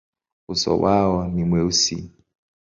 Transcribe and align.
Uso 0.49 0.79
wao 0.79 1.27
ni 1.27 1.43
mweusi. 1.45 1.97